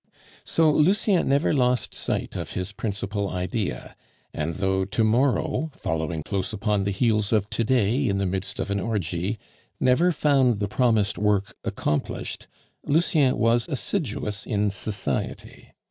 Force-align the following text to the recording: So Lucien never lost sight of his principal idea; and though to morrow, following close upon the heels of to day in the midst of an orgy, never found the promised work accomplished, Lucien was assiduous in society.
So 0.43 0.71
Lucien 0.71 1.29
never 1.29 1.53
lost 1.53 1.93
sight 1.93 2.35
of 2.35 2.53
his 2.53 2.71
principal 2.71 3.29
idea; 3.29 3.95
and 4.33 4.55
though 4.55 4.83
to 4.83 5.03
morrow, 5.03 5.69
following 5.75 6.23
close 6.23 6.51
upon 6.51 6.85
the 6.85 6.89
heels 6.89 7.31
of 7.31 7.47
to 7.51 7.63
day 7.63 8.07
in 8.07 8.17
the 8.17 8.25
midst 8.25 8.59
of 8.59 8.71
an 8.71 8.79
orgy, 8.79 9.37
never 9.79 10.11
found 10.11 10.59
the 10.59 10.67
promised 10.67 11.19
work 11.19 11.55
accomplished, 11.63 12.47
Lucien 12.83 13.37
was 13.37 13.67
assiduous 13.67 14.47
in 14.47 14.71
society. 14.71 15.67